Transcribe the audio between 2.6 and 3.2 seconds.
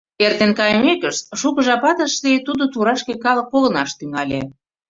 турашке